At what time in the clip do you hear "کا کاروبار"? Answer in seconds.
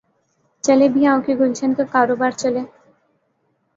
1.77-2.31